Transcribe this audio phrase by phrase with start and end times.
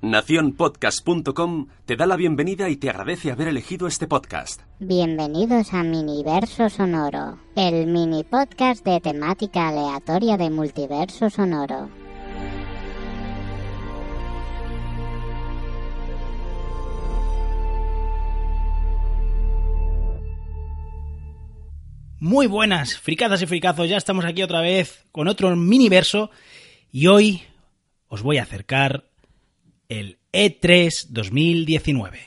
[0.00, 4.60] Naciónpodcast.com te da la bienvenida y te agradece haber elegido este podcast.
[4.78, 11.90] Bienvenidos a Miniverso Sonoro, el mini podcast de temática aleatoria de Multiverso Sonoro.
[22.20, 26.30] Muy buenas, fricadas y fricazos, ya estamos aquí otra vez con otro miniverso
[26.92, 27.42] y hoy
[28.06, 29.07] os voy a acercar
[29.88, 32.20] el E3 2019.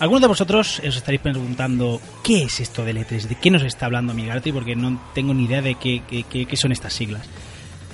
[0.00, 3.86] Algunos de vosotros os estaréis preguntando qué es esto del E3, de qué nos está
[3.86, 7.28] hablando Migarty, porque no tengo ni idea de qué, son estas siglas.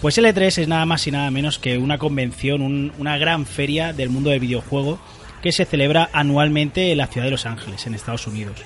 [0.00, 3.44] Pues el E3 es nada más y nada menos que una convención, un, una gran
[3.44, 4.98] feria del mundo del videojuego
[5.42, 8.64] que se celebra anualmente en la ciudad de Los Ángeles, en Estados Unidos.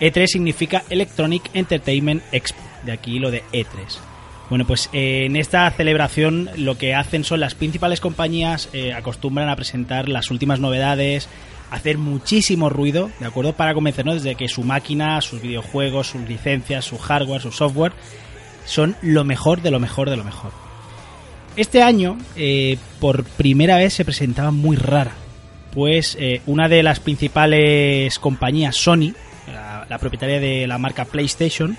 [0.00, 4.12] E3 significa Electronic Entertainment Expo, de aquí lo de E3.
[4.52, 9.48] Bueno, pues eh, en esta celebración lo que hacen son las principales compañías, eh, acostumbran
[9.48, 11.26] a presentar las últimas novedades,
[11.70, 13.54] hacer muchísimo ruido, ¿de acuerdo?
[13.54, 17.92] Para convencernos de que su máquina, sus videojuegos, sus licencias, su hardware, su software,
[18.66, 20.50] son lo mejor de lo mejor de lo mejor.
[21.56, 25.12] Este año, eh, por primera vez, se presentaba muy rara,
[25.72, 29.14] pues una de las principales compañías, Sony,
[29.92, 31.76] la, propietaria de la marca PlayStation,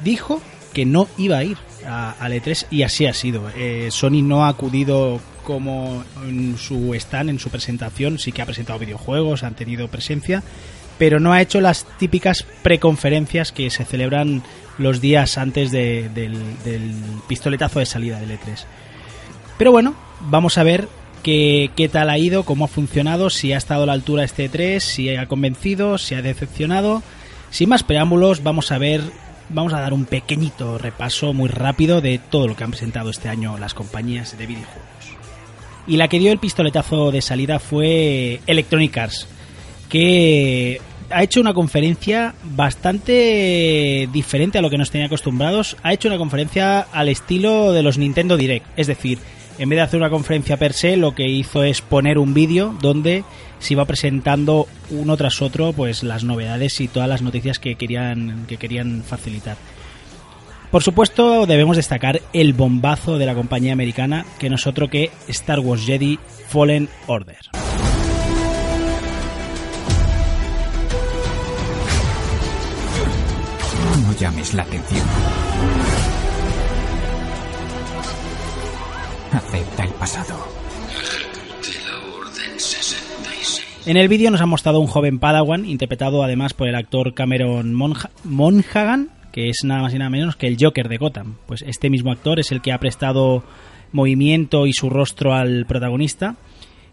[0.00, 0.40] dijo
[0.72, 1.56] que no iba a ir
[1.86, 3.50] al E3 y así ha sido.
[3.56, 8.46] Eh, Sony no ha acudido como en su stand, en su presentación, sí que ha
[8.46, 10.42] presentado videojuegos, han tenido presencia,
[10.98, 14.42] pero no ha hecho las típicas preconferencias que se celebran
[14.78, 16.94] los días antes de, del, del
[17.26, 18.64] pistoletazo de salida del E3.
[19.58, 20.88] Pero bueno, vamos a ver
[21.22, 24.48] qué, qué, tal ha ido, cómo ha funcionado, si ha estado a la altura este
[24.48, 27.02] 3, si ha convencido, si ha decepcionado.
[27.50, 29.02] Sin más preámbulos, vamos a ver,
[29.48, 33.28] vamos a dar un pequeñito repaso muy rápido de todo lo que han presentado este
[33.28, 34.84] año las compañías de videojuegos.
[35.86, 39.26] Y la que dio el pistoletazo de salida fue Electronic Arts,
[39.88, 45.76] que ha hecho una conferencia bastante diferente a lo que nos tenía acostumbrados.
[45.82, 49.18] Ha hecho una conferencia al estilo de los Nintendo Direct, es decir,
[49.60, 52.74] en vez de hacer una conferencia per se, lo que hizo es poner un vídeo
[52.80, 53.24] donde
[53.58, 58.46] se iba presentando uno tras otro pues las novedades y todas las noticias que querían,
[58.48, 59.58] que querían facilitar.
[60.70, 65.10] Por supuesto, debemos destacar el bombazo de la compañía americana, que no es otro que
[65.28, 67.36] Star Wars Jedi Fallen Order.
[74.06, 76.19] No llames la atención.
[79.32, 80.34] Acepta el pasado.
[83.86, 87.72] En el vídeo nos ha mostrado un joven Padawan, interpretado además por el actor Cameron
[87.72, 91.36] Monha Monaghan, que es nada más y nada menos que el Joker de Gotham.
[91.46, 93.42] Pues este mismo actor es el que ha prestado
[93.92, 96.36] movimiento y su rostro al protagonista.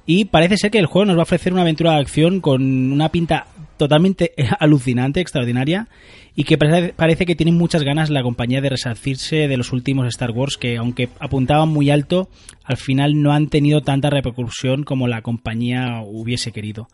[0.05, 2.91] Y parece ser que el juego nos va a ofrecer una aventura de acción con
[2.91, 3.47] una pinta
[3.77, 5.87] totalmente alucinante, extraordinaria,
[6.35, 10.31] y que parece que tiene muchas ganas la compañía de resarcirse de los últimos Star
[10.31, 12.29] Wars que, aunque apuntaban muy alto,
[12.63, 16.87] al final no han tenido tanta repercusión como la compañía hubiese querido.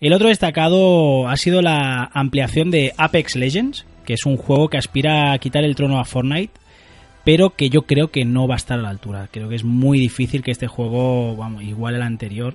[0.00, 4.76] El otro destacado ha sido la ampliación de Apex Legends, que es un juego que
[4.76, 6.52] aspira a quitar el trono a Fortnite,
[7.24, 9.28] pero que yo creo que no va a estar a la altura.
[9.30, 12.54] Creo que es muy difícil que este juego, igual al anterior,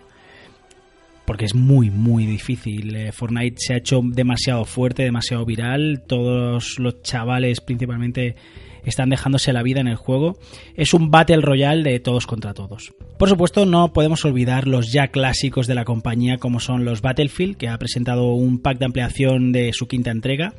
[1.29, 2.95] porque es muy, muy difícil.
[2.95, 6.01] Eh, Fortnite se ha hecho demasiado fuerte, demasiado viral.
[6.07, 8.35] Todos los chavales, principalmente,
[8.83, 10.39] están dejándose la vida en el juego.
[10.73, 12.95] Es un Battle Royale de todos contra todos.
[13.19, 17.57] Por supuesto, no podemos olvidar los ya clásicos de la compañía, como son los Battlefield,
[17.57, 20.55] que ha presentado un pack de ampliación de su quinta entrega.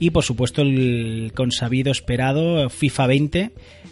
[0.00, 3.50] Y por supuesto, el consabido esperado FIFA 20,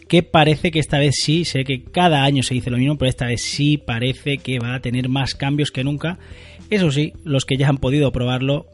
[0.08, 3.08] que parece que esta vez sí, sé que cada año se dice lo mismo, pero
[3.08, 6.18] esta vez sí parece que va a tener más cambios que nunca.
[6.70, 8.66] Eso sí, los que ya han podido probarlo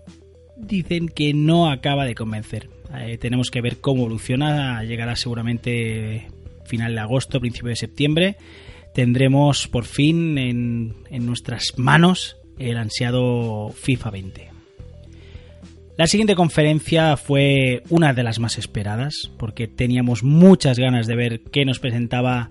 [0.57, 2.69] dicen que no acaba de convencer.
[2.99, 6.29] Eh, tenemos que ver cómo evoluciona, llegará seguramente
[6.67, 8.37] final de agosto, principio de septiembre.
[8.95, 14.52] Tendremos por fin en, en nuestras manos el ansiado FIFA 20.
[15.99, 21.41] La siguiente conferencia fue una de las más esperadas, porque teníamos muchas ganas de ver
[21.53, 22.49] qué nos presentaba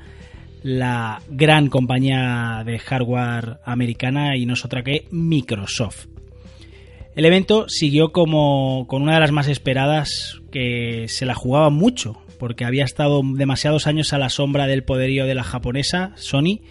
[0.62, 6.06] la gran compañía de hardware americana y no es otra que Microsoft.
[7.16, 12.22] El evento siguió como con una de las más esperadas que se la jugaba mucho,
[12.38, 16.62] porque había estado demasiados años a la sombra del poderío de la japonesa, Sony,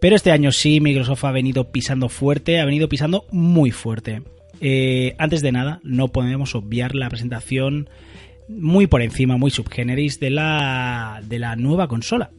[0.00, 4.22] pero este año sí Microsoft ha venido pisando fuerte, ha venido pisando muy fuerte.
[4.60, 7.88] Eh, antes de nada, no podemos obviar la presentación
[8.48, 12.30] muy por encima, muy subgeneris de la, de la nueva consola.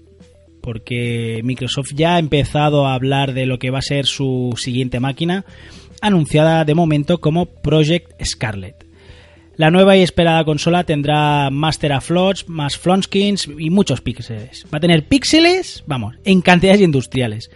[0.62, 5.00] Porque Microsoft ya ha empezado a hablar de lo que va a ser su siguiente
[5.00, 5.46] máquina,
[6.02, 8.86] anunciada de momento como Project Scarlet.
[9.58, 14.66] La nueva y esperada consola tendrá más teraflops, más flonskins y muchos píxeles.
[14.74, 17.50] Va a tener píxeles, vamos, en cantidades industriales.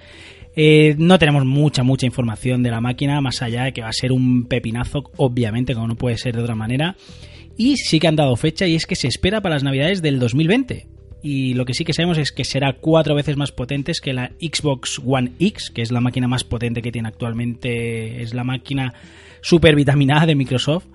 [0.62, 3.94] Eh, no tenemos mucha, mucha información de la máquina, más allá de que va a
[3.94, 6.98] ser un pepinazo, obviamente, como no puede ser de otra manera.
[7.56, 10.20] Y sí que han dado fecha y es que se espera para las navidades del
[10.20, 10.86] 2020.
[11.24, 14.34] Y lo que sí que sabemos es que será cuatro veces más potente que la
[14.42, 18.94] Xbox One X, que es la máquina más potente que tiene actualmente, es la máquina
[19.40, 20.88] super vitaminada de Microsoft.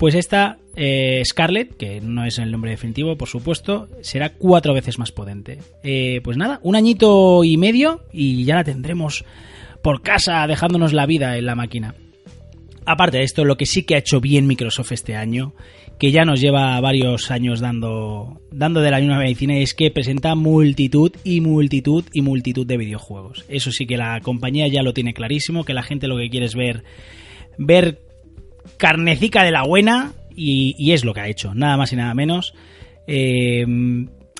[0.00, 4.98] Pues esta eh, Scarlett, que no es el nombre definitivo, por supuesto, será cuatro veces
[4.98, 5.58] más potente.
[5.82, 9.26] Eh, pues nada, un añito y medio y ya la tendremos
[9.82, 11.96] por casa dejándonos la vida en la máquina.
[12.86, 15.52] Aparte de esto, lo que sí que ha hecho bien Microsoft este año,
[15.98, 20.34] que ya nos lleva varios años dando, dando de la misma medicina, es que presenta
[20.34, 23.44] multitud y multitud y multitud de videojuegos.
[23.50, 26.46] Eso sí que la compañía ya lo tiene clarísimo, que la gente lo que quiere
[26.46, 26.84] es ver,
[27.58, 28.09] ver
[28.80, 32.54] carnecica de la buena y, es lo que ha hecho, nada más y nada menos.
[33.06, 33.64] Eh,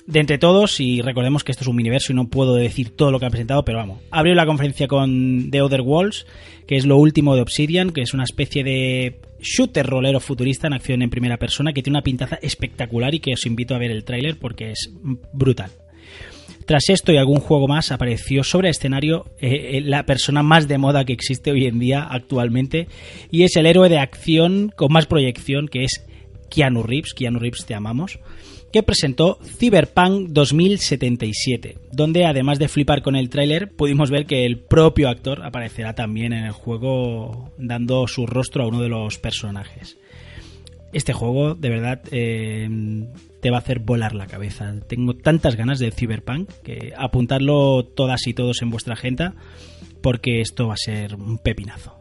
[0.07, 3.11] de entre todos, y recordemos que esto es un universo y no puedo decir todo
[3.11, 4.01] lo que ha presentado, pero vamos.
[4.09, 6.25] Abrió la conferencia con The Other Worlds,
[6.67, 10.73] que es lo último de Obsidian, que es una especie de shooter rolero futurista en
[10.73, 13.91] acción en primera persona, que tiene una pintaza espectacular y que os invito a ver
[13.91, 14.91] el tráiler porque es
[15.33, 15.71] brutal.
[16.71, 20.77] Tras esto y algún juego más, apareció sobre escenario eh, eh, la persona más de
[20.77, 22.87] moda que existe hoy en día actualmente,
[23.29, 26.01] y es el héroe de acción con más proyección, que es
[26.49, 27.13] Keanu Reeves.
[27.13, 28.19] Keanu Reeves, te amamos
[28.71, 34.57] que presentó Cyberpunk 2077, donde además de flipar con el tráiler, pudimos ver que el
[34.57, 39.97] propio actor aparecerá también en el juego dando su rostro a uno de los personajes.
[40.93, 42.69] Este juego, de verdad, eh,
[43.41, 44.73] te va a hacer volar la cabeza.
[44.87, 49.35] Tengo tantas ganas de Cyberpunk que apuntarlo todas y todos en vuestra agenda
[50.01, 51.99] porque esto va a ser un pepinazo.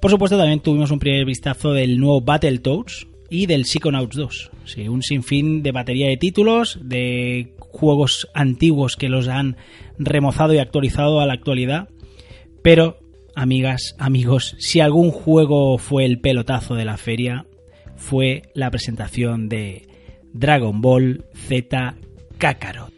[0.00, 4.50] Por supuesto, también tuvimos un primer vistazo del nuevo Battletoads, y del Psychonauts 2.
[4.64, 9.56] Sí, un sinfín de batería de títulos, de juegos antiguos que los han
[9.98, 11.88] remozado y actualizado a la actualidad.
[12.60, 12.98] Pero,
[13.34, 17.46] amigas, amigos, si algún juego fue el pelotazo de la feria,
[17.96, 19.86] fue la presentación de
[20.32, 21.94] Dragon Ball Z
[22.38, 22.92] Kakarot.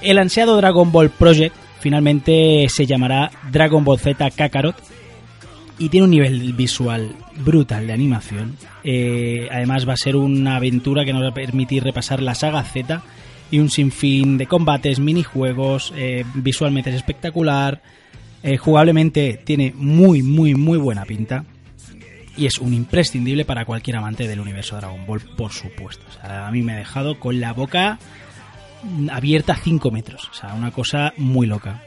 [0.00, 4.76] El ansiado Dragon Ball Project finalmente se llamará Dragon Ball Z Kakarot
[5.78, 8.56] y tiene un nivel visual brutal de animación.
[8.84, 12.62] Eh, además va a ser una aventura que nos va a permitir repasar la saga
[12.64, 13.02] Z
[13.50, 17.82] y un sinfín de combates, minijuegos, eh, visualmente es espectacular,
[18.42, 21.44] eh, jugablemente tiene muy muy muy buena pinta
[22.36, 26.04] y es un imprescindible para cualquier amante del universo Dragon Ball, por supuesto.
[26.22, 27.98] a mí me ha dejado con la boca
[29.10, 30.28] abierta 5 metros.
[30.30, 31.82] O sea, una cosa muy loca.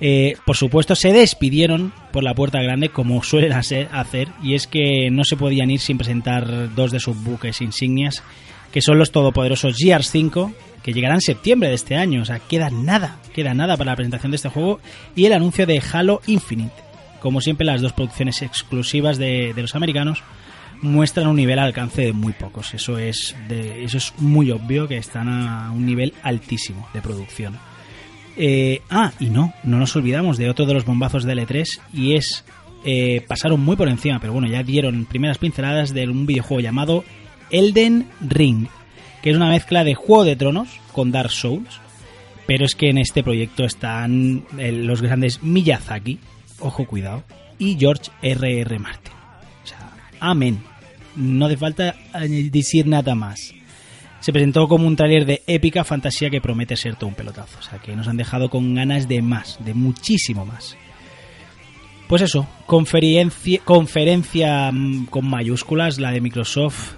[0.00, 5.10] Eh, por supuesto, se despidieron por la puerta grande, como suelen hacer, y es que
[5.10, 8.22] no se podían ir sin presentar dos de sus buques insignias,
[8.72, 10.52] que son los todopoderosos Gears 5,
[10.82, 12.22] que llegarán en septiembre de este año.
[12.22, 14.80] O sea, queda nada, queda nada para la presentación de este juego,
[15.14, 16.74] y el anuncio de Halo Infinite.
[17.20, 20.22] Como siempre, las dos producciones exclusivas de, los americanos
[20.80, 22.72] muestran un nivel al alcance de muy pocos.
[22.74, 27.58] Eso es, eso es muy obvio que están a un nivel altísimo de producción.
[28.36, 32.14] Eh, ah, y no, no nos olvidamos de otro de los bombazos de L3 y
[32.14, 32.44] es,
[32.84, 37.04] eh, pasaron muy por encima, pero bueno, ya dieron primeras pinceladas de un videojuego llamado
[37.50, 38.68] Elden Ring,
[39.30, 41.80] es una mezcla de Juego de Tronos con Dark Souls,
[42.46, 46.18] pero es que en este proyecto están eh, los grandes Miyazaki,
[46.60, 47.24] ojo cuidado,
[47.58, 48.60] y George R.R.
[48.60, 48.78] R.
[48.78, 49.12] Martin.
[50.20, 50.60] Amén.
[51.16, 51.94] No hace falta
[52.28, 53.54] decir nada más.
[54.20, 57.58] Se presentó como un tráiler de épica fantasía que promete ser todo un pelotazo.
[57.58, 60.76] O sea, que nos han dejado con ganas de más, de muchísimo más.
[62.08, 66.94] Pues eso, conferencia, conferencia mm, con mayúsculas, la de Microsoft,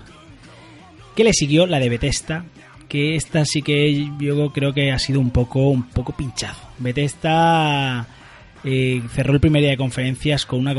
[1.14, 2.44] que le siguió la de Bethesda,
[2.88, 6.60] que esta sí que yo creo que ha sido un poco, un poco pinchazo.
[6.78, 8.06] Bethesda
[8.64, 10.74] eh, cerró el primer día de conferencias con una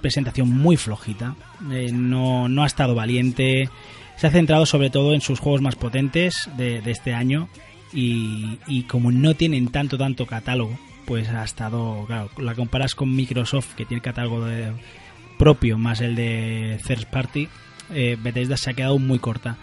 [0.00, 1.34] presentación muy flojita.
[1.72, 3.68] Eh, no, no, ha estado valiente.
[4.16, 7.48] Se ha centrado sobre todo en sus juegos más potentes de, este año.
[7.92, 12.04] Y, como no tienen tanto, tanto catálogo, pues ha estado.
[12.06, 14.46] Claro, la comparas con Microsoft, que tiene catálogo
[15.38, 17.48] propio más el de Third Party.
[17.94, 19.56] Eh, Bethesda se ha quedado muy corta.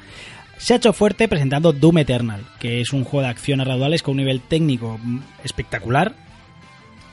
[0.57, 4.03] se ha hecho fuerte presentando Doom Eternal, que es un juego de acción a raudales
[4.03, 4.99] con un nivel técnico
[5.43, 6.13] espectacular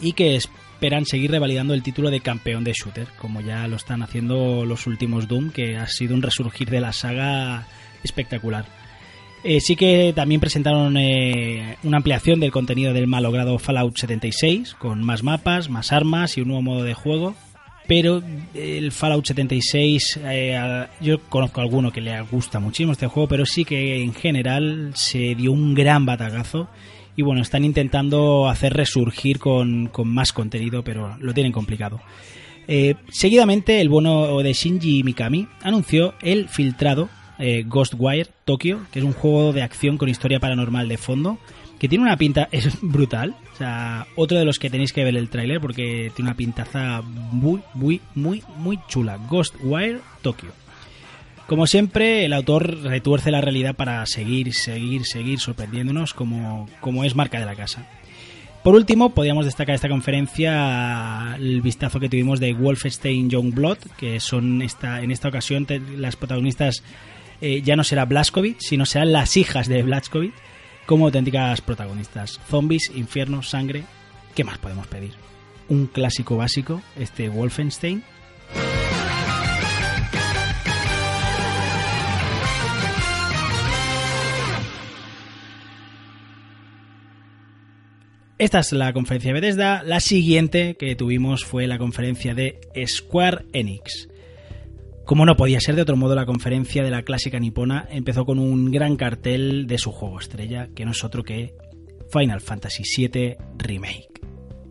[0.00, 4.02] y que esperan seguir revalidando el título de campeón de shooter, como ya lo están
[4.02, 7.67] haciendo los últimos Doom, que ha sido un resurgir de la saga
[8.02, 8.64] espectacular.
[9.43, 15.02] Eh, sí que también presentaron eh, una ampliación del contenido del malogrado Fallout 76, con
[15.02, 17.35] más mapas, más armas y un nuevo modo de juego.
[17.90, 18.23] Pero
[18.54, 23.44] el Fallout 76, eh, yo conozco a alguno que le gusta muchísimo este juego, pero
[23.44, 26.68] sí que en general se dio un gran batagazo
[27.16, 32.00] y bueno, están intentando hacer resurgir con, más contenido, pero lo tienen complicado.
[32.68, 37.09] Eh, seguidamente, el bono de Shinji Mikami anunció el filtrado
[37.40, 41.38] eh, Ghostwire Tokyo, que es un juego de acción con historia paranormal de fondo,
[41.80, 43.35] que tiene una pinta, es brutal.
[44.17, 48.00] Otro de los que tenéis que ver el tráiler porque tiene una pintaza muy, muy,
[48.14, 49.19] muy, muy chula.
[49.29, 50.50] Ghostwire Tokyo.
[51.47, 57.17] Como siempre, el autor retuerce la realidad para seguir, seguir, seguir sorprendiéndonos como, como es
[57.17, 57.88] marca de la casa.
[58.62, 64.62] Por último, podríamos destacar esta conferencia el vistazo que tuvimos de Wolfenstein Youngblood, que son
[64.62, 66.85] esta, en esta ocasión las protagonistas
[67.40, 70.35] eh, ya no será Blazkowicz, sino serán las hijas de Blazkowicz
[70.90, 72.40] como auténticas protagonistas.
[72.50, 73.85] Zombies, infierno, sangre.
[74.35, 75.12] ¿Qué más podemos pedir?
[75.68, 78.02] Un clásico básico, este Wolfenstein,
[88.38, 89.82] Esta es la conferencia de Bethesda.
[89.85, 94.09] La siguiente que tuvimos fue la conferencia de Square Enix.
[95.11, 98.38] Como no podía ser de otro modo, la conferencia de la clásica nipona empezó con
[98.38, 101.52] un gran cartel de su juego estrella, que no es otro que
[102.12, 104.07] Final Fantasy VII Remake.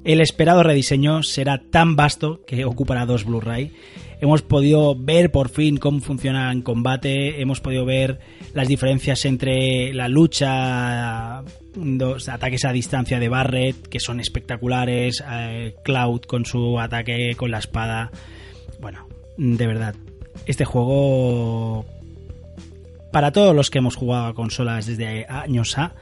[0.06, 3.74] El esperado rediseño será tan vasto que ocupará dos Blu-ray
[4.22, 8.22] hemos podido ver por fin cómo funciona en combate, hemos podido ver
[8.54, 11.44] las diferencias entre la lucha,
[11.76, 17.52] dos ataques a distancia de Barret, que son espectaculares, eh, Cloud con su ataque con
[17.52, 18.10] la espada.
[18.80, 19.06] Bueno,
[19.38, 19.96] de verdad,
[20.46, 21.86] este juego,
[23.12, 25.94] para todos los que hemos jugado a consolas desde años A,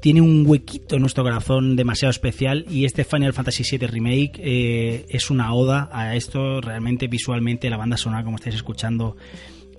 [0.00, 5.06] tiene un huequito en nuestro corazón demasiado especial y este Final Fantasy VII Remake eh,
[5.08, 9.16] es una oda a esto, realmente visualmente la banda sonora como estáis escuchando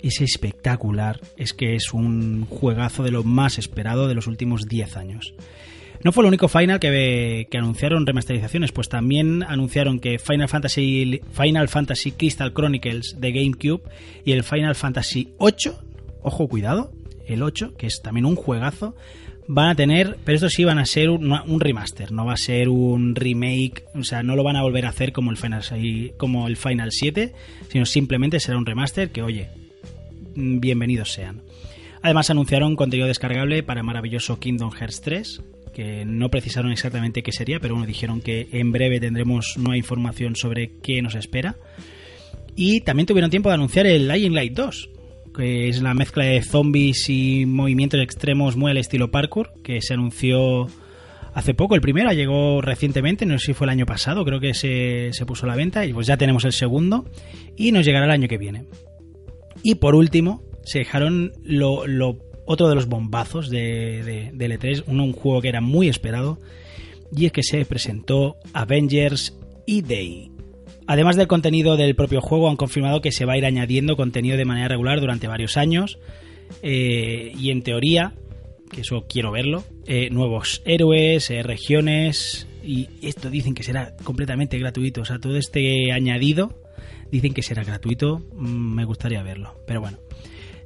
[0.00, 4.96] es espectacular, es que es un juegazo de lo más esperado de los últimos 10
[4.96, 5.34] años.
[6.04, 11.68] No fue el único Final que, anunciaron remasterizaciones, pues también anunciaron que Final Fantasy, Final
[11.68, 13.82] Fantasy Crystal Chronicles de GameCube
[14.22, 15.82] y el Final Fantasy 8,
[16.20, 16.92] ojo cuidado,
[17.26, 18.94] el 8, que es también un juegazo,
[19.48, 22.68] van a tener, pero esto sí van a ser un, remaster, no va a ser
[22.68, 25.62] un remake, o sea, no lo van a volver a hacer como el Final,
[26.18, 27.32] como el Final 7,
[27.70, 29.48] sino simplemente será un remaster que, oye,
[30.34, 31.40] mm, bienvenidos sean.
[32.02, 35.40] Además anunciaron contenido descargable para maravilloso Kingdom Hearts 3,
[35.74, 40.36] que no precisaron exactamente qué sería, pero bueno, dijeron que en breve tendremos nueva información
[40.36, 41.56] sobre qué nos espera.
[42.56, 44.90] Y también tuvieron tiempo de anunciar el Lying Light 2,
[45.36, 49.94] que es la mezcla de zombies y movimientos extremos muy al estilo parkour, que se
[49.94, 50.68] anunció
[51.34, 51.74] hace poco.
[51.74, 55.46] El primero llegó recientemente, no sé si fue el año pasado, creo que se, puso
[55.46, 57.04] a la venta y pues ya tenemos el segundo
[57.56, 58.64] y nos llegará el año que viene.
[59.62, 61.84] Y por último, se dejaron lo,
[62.46, 66.38] otro de los bombazos de, de, E3, un, un juego que era muy esperado,
[67.14, 69.36] y es que se presentó Avengers
[69.66, 70.30] E-Day.
[70.86, 74.36] Además del contenido del propio juego, han confirmado que se va a ir añadiendo contenido
[74.36, 75.98] de manera regular durante varios años.
[76.62, 78.12] Eh, y en teoría,
[78.70, 82.46] que eso quiero verlo, eh, nuevos héroes, eh, regiones.
[82.62, 85.02] Y esto dicen que será completamente gratuito.
[85.02, 86.62] O sea, todo este añadido
[87.10, 88.20] dicen que será gratuito.
[88.34, 89.54] Mm, me gustaría verlo.
[89.66, 89.98] Pero bueno.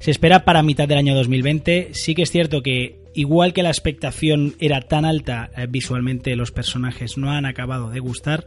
[0.00, 1.90] Se espera para mitad del año 2020.
[1.92, 7.18] Sí que es cierto que, igual que la expectación era tan alta visualmente, los personajes
[7.18, 8.46] no han acabado de gustar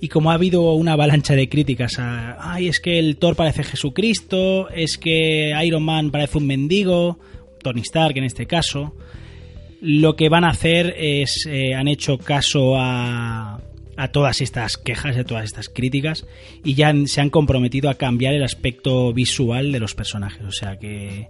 [0.00, 3.64] y como ha habido una avalancha de críticas a, ay, es que el Thor parece
[3.64, 7.18] Jesucristo, es que Iron Man parece un mendigo,
[7.62, 8.94] Tony Stark en este caso,
[9.80, 13.60] lo que van a hacer es, eh, han hecho caso a,
[13.98, 16.24] a todas estas quejas, a todas estas críticas,
[16.64, 20.42] y ya se han comprometido a cambiar el aspecto visual de los personajes.
[20.44, 21.26] O sea que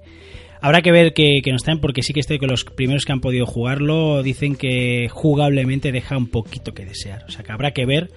[0.61, 3.13] habrá que ver que, que no están, porque sí que estoy con los primeros que
[3.13, 7.25] han podido jugarlo dicen que jugablemente deja un poquito que desear.
[7.27, 8.11] O sea que habrá que ver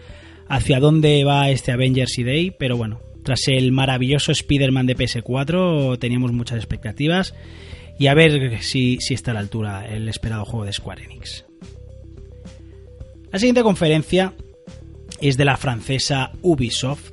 [0.50, 6.34] hacia dónde va este Avengers Day, pero bueno, tras el maravilloso Spider-Man de PS4 teníamos
[6.34, 7.34] muchas expectativas
[7.98, 11.46] y a ver si, si está a la altura el esperado juego de Square Enix.
[13.32, 14.34] La siguiente conferencia
[15.22, 17.12] es de la francesa Ubisoft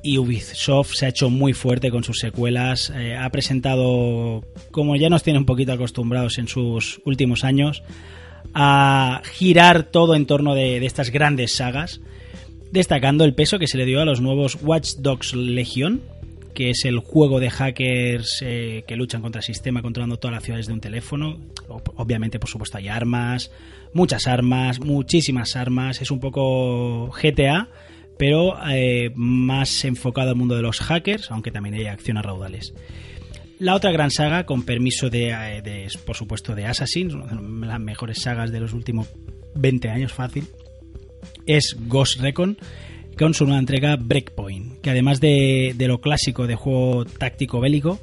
[0.00, 2.92] y Ubisoft se ha hecho muy fuerte con sus secuelas.
[2.94, 7.82] Eh, ha presentado, como ya nos tiene un poquito acostumbrados en sus últimos años,
[8.54, 12.00] a girar todo en torno de, estas grandes sagas,
[12.70, 16.02] destacando el peso que se le dio a los nuevos Watch Dogs Legion,
[16.54, 20.44] que es el juego de hackers eh, que luchan contra el sistema controlando todas las
[20.44, 21.40] ciudades de un teléfono.
[21.96, 23.50] Obviamente, por supuesto, hay armas,
[23.92, 26.00] muchas armas, muchísimas armas.
[26.00, 27.68] Es un poco GTA,
[28.18, 32.74] pero eh, más enfocado al mundo de los hackers, aunque también hay acciones raudales.
[33.58, 37.80] La otra gran saga, con permiso de, eh, por supuesto, de Assassin's, una de las
[37.80, 39.08] mejores sagas de los últimos
[39.54, 40.48] 20 años fácil,
[41.46, 42.58] es Ghost Recon,
[43.16, 48.00] con su nueva entrega Breakpoint, que además de, de lo clásico de juego táctico bélico,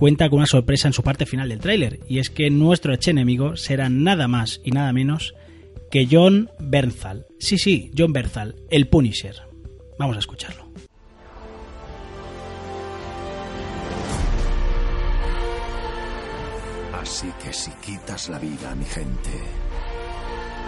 [0.00, 3.56] cuenta con una sorpresa en su parte final del tráiler, y es que nuestro enemigo
[3.56, 5.34] será nada más y nada menos
[5.90, 7.26] que John Bernthal.
[7.38, 9.36] Sí, sí, John Bernthal, el Punisher.
[9.98, 10.64] Vamos a escucharlo.
[16.98, 19.30] Así que si quitas la vida a mi gente,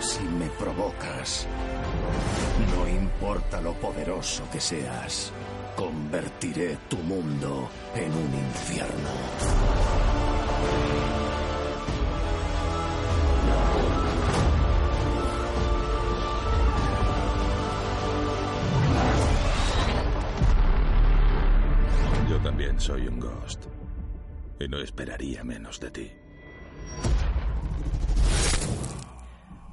[0.01, 1.49] si me provocas,
[2.77, 5.33] no importa lo poderoso que seas,
[5.77, 9.11] convertiré tu mundo en un infierno.
[22.29, 23.67] Yo también soy un ghost.
[24.59, 26.11] Y no esperaría menos de ti.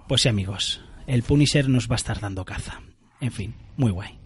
[0.07, 2.81] Pues sí, amigos, el Punisher nos va a estar dando caza.
[3.21, 4.19] En fin, muy guay.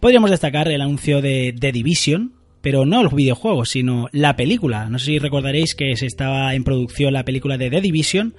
[0.00, 4.88] Podríamos destacar el anuncio de The Division, pero no los videojuegos, sino la película.
[4.88, 8.34] No sé si recordaréis que se estaba en producción la película de The Division,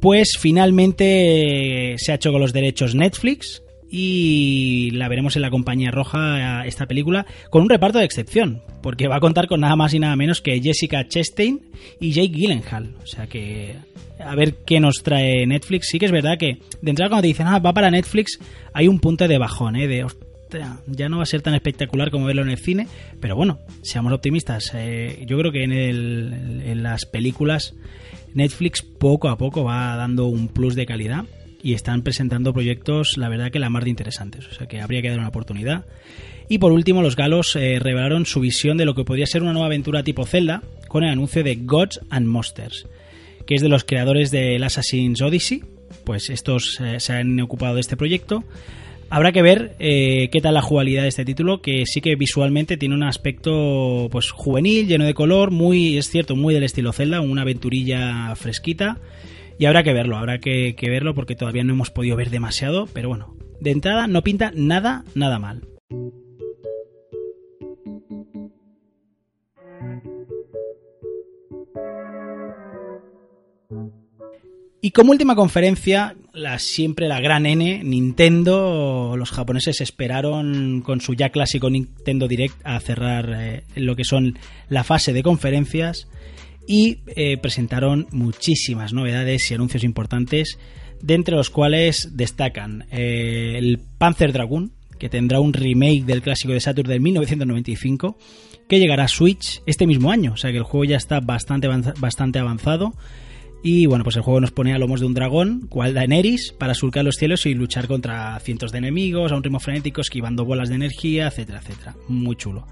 [0.00, 5.90] pues finalmente se ha hecho con los derechos Netflix y la veremos en la compañía
[5.90, 9.92] roja esta película con un reparto de excepción, porque va a contar con nada más
[9.92, 11.60] y nada menos que Jessica Chastain
[12.00, 12.94] y Jake Gyllenhaal.
[13.02, 13.76] O sea que
[14.18, 15.88] a ver qué nos trae Netflix.
[15.90, 18.38] Sí que es verdad que de entrada cuando te dicen, ah, va para Netflix,
[18.72, 19.86] hay un punto de bajón, ¿eh?
[19.86, 20.06] De,
[20.86, 22.88] ya no va a ser tan espectacular como verlo en el cine,
[23.20, 24.72] pero bueno, seamos optimistas.
[24.74, 27.74] Eh, yo creo que en, el, las películas
[28.34, 31.24] Netflix poco a poco va dando un plus de calidad
[31.62, 35.00] y están presentando proyectos, la verdad que la más de interesantes, o sea que habría
[35.00, 35.86] que dar una oportunidad.
[36.48, 39.52] Y por último, los galos eh, revelaron su visión de lo que podría ser una
[39.52, 42.86] nueva aventura tipo Zelda con el anuncio de Gods and Monsters,
[43.46, 45.62] que es de los creadores del Assassin's Odyssey.
[46.04, 48.44] Pues estos eh, se han ocupado de este proyecto.
[49.14, 52.76] Habrá que ver eh, qué tal la jugabilidad de este título, que sí que visualmente
[52.76, 57.20] tiene un aspecto pues juvenil, lleno de color, muy, es cierto, muy del estilo Zelda,
[57.20, 58.98] una aventurilla fresquita
[59.56, 63.08] y habrá que verlo, habrá que, verlo porque todavía no hemos podido ver demasiado, pero
[63.08, 65.62] bueno, de entrada no pinta nada, nada mal.
[74.80, 81.14] Y como última conferencia, la, siempre la gran N, Nintendo, los japoneses esperaron con su
[81.14, 86.08] ya clásico Nintendo Direct a cerrar eh, lo que son la fase de conferencias
[86.66, 90.58] y eh, presentaron muchísimas novedades y anuncios importantes,
[91.00, 96.52] de entre los cuales destacan eh, el Panzer Dragoon, que tendrá un remake del clásico
[96.52, 98.16] de Saturn de 1995,
[98.68, 101.68] que llegará a Switch este mismo año, o sea que el juego ya está bastante,
[101.98, 102.94] bastante avanzado.
[103.66, 106.74] Y bueno, pues el juego nos pone a lomos de un dragón, cual Daenerys, para
[106.74, 110.68] surcar los cielos y luchar contra cientos de enemigos a un ritmo frenético, esquivando bolas
[110.68, 111.96] de energía, etcétera, etcétera.
[112.06, 112.66] Muy chulo.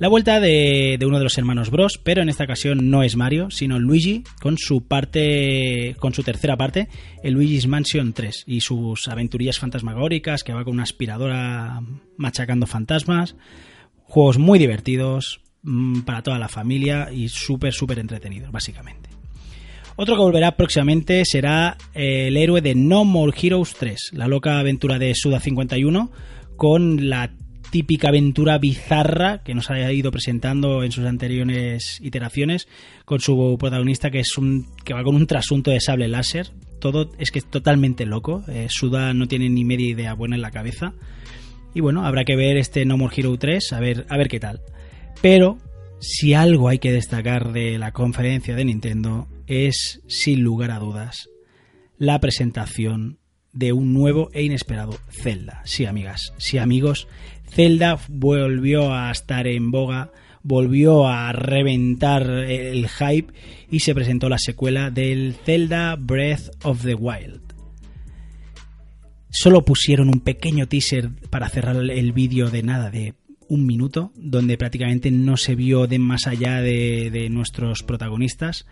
[0.00, 3.52] La vuelta de, uno de los hermanos Bros, pero en esta ocasión no es Mario,
[3.52, 6.88] sino Luigi con su parte, con su tercera parte,
[7.22, 11.80] el Luigi's Mansion 3 y sus aventurillas fantasmagóricas que va con una aspiradora
[12.16, 13.36] machacando fantasmas.
[14.02, 19.13] Juegos muy divertidos mm, para toda la familia y súper, súper entretenidos, básicamente.
[19.96, 24.98] Otro que volverá próximamente será el héroe de No More Heroes 3, la loca aventura
[24.98, 26.10] de Suda 51,
[26.56, 27.30] con la
[27.70, 32.68] típica aventura bizarra que nos ha ido presentando en sus anteriores iteraciones
[33.04, 36.50] con su protagonista que es un que va con un trasunto de sable láser.
[36.80, 38.44] Todo es que es totalmente loco.
[38.48, 40.92] Eh, Suda no tiene ni media idea buena en la cabeza.
[41.72, 44.40] Y bueno habrá que ver este No More Hero 3 a ver a ver qué
[44.40, 44.60] tal.
[45.20, 45.58] Pero
[46.00, 51.28] si algo hay que destacar de la conferencia de Nintendo es sin lugar a dudas
[51.98, 53.18] la presentación
[53.52, 55.62] de un nuevo e inesperado Zelda.
[55.64, 57.06] Sí, amigas, sí, amigos,
[57.48, 60.10] Zelda volvió a estar en boga,
[60.42, 63.32] volvió a reventar el hype
[63.70, 67.42] y se presentó la secuela del Zelda Breath of the Wild.
[69.30, 73.14] Solo pusieron un pequeño teaser para cerrar el vídeo de nada, de
[73.48, 78.66] un minuto, donde prácticamente no se vio de más allá de, nuestros protagonistas.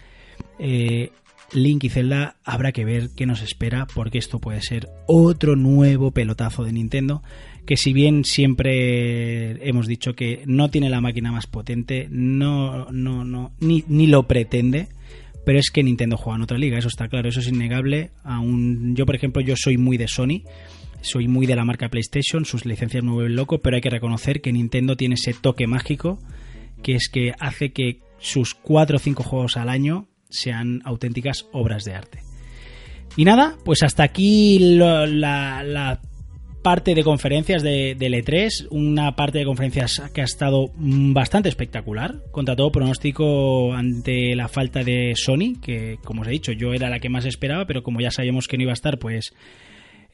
[0.59, 1.11] Eh,
[1.53, 6.11] Link y Zelda habrá que ver qué nos espera, porque esto puede ser otro nuevo
[6.11, 7.23] pelotazo de Nintendo,
[7.67, 13.25] que si bien siempre hemos dicho que no tiene la máquina más potente, no, no,
[13.25, 14.89] no, ni, ni lo pretende,
[15.45, 18.13] pero es que Nintendo juega en otra liga, eso está claro, eso es innegable.
[18.25, 20.43] Aún, yo, por ejemplo, yo soy muy de Sony,
[21.03, 24.41] soy muy de la marca PlayStation, sus licencias me vuelven loco, pero hay que reconocer
[24.41, 26.19] que Nintendo tiene ese toque mágico
[26.83, 31.85] que es que hace que sus 4 o 5 juegos al año sean auténticas obras
[31.85, 32.19] de arte.
[33.17, 36.01] Y nada, pues hasta aquí la,
[36.63, 42.23] parte de conferencias de, de, E3, una parte de conferencias que ha estado bastante espectacular,
[42.31, 46.89] contra todo pronóstico ante la falta de Sony, que como os he dicho, yo era
[46.89, 49.35] la que más esperaba, pero como ya sabíamos que no iba a estar, pues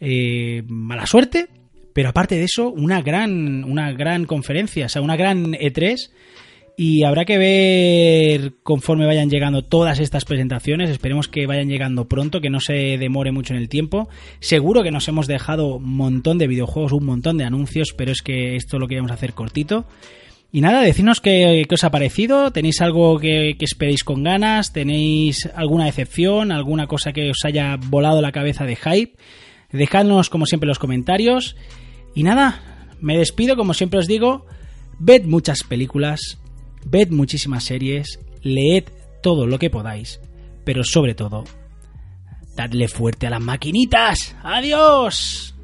[0.00, 1.48] eh, mala suerte,
[1.92, 6.10] pero aparte de eso, una gran, una gran conferencia, o sea, una gran E3.
[6.80, 10.90] Y habrá que ver conforme vayan llegando todas estas presentaciones.
[10.90, 14.08] Esperemos que vayan llegando pronto, que no se demore mucho en el tiempo.
[14.38, 18.22] Seguro que nos hemos dejado un montón de videojuegos, un montón de anuncios, pero es
[18.22, 19.86] que esto lo queríamos hacer cortito.
[20.52, 22.52] Y nada, decidnos qué, os ha parecido.
[22.52, 24.72] ¿Tenéis algo que, que, esperéis con ganas?
[24.72, 26.52] ¿Tenéis alguna decepción?
[26.52, 29.16] ¿Alguna cosa que os haya volado la cabeza de hype?
[29.72, 31.56] Dejadnos como siempre los comentarios.
[32.14, 34.46] Y nada, me despido como siempre os digo.
[35.00, 36.38] Ved muchas películas,
[36.84, 38.84] ved muchísimas series, leed
[39.22, 40.20] todo lo que podáis,
[40.64, 41.44] pero sobre todo,
[42.56, 44.36] dadle fuerte a las maquinitas.
[44.42, 45.54] ¡Adiós!